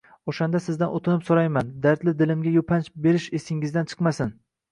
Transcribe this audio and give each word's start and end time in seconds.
O‘shanda, 0.31 0.59
sizdan 0.67 0.93
o 0.99 1.01
‘tinib 1.07 1.25
so‘rayman, 1.27 1.69
dardli 1.83 2.13
dilimga 2.21 2.55
yupanch 2.55 2.89
berish 3.03 3.27
esingizdan 3.41 3.93
chiqmasin: 3.93 4.35